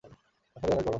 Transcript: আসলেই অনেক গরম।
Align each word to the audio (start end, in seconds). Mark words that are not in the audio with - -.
আসলেই 0.03 0.15
অনেক 0.65 0.77
গরম। 0.77 0.89